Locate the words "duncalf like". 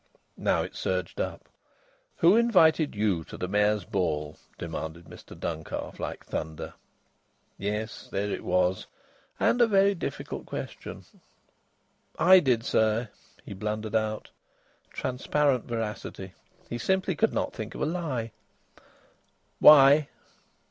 5.39-6.25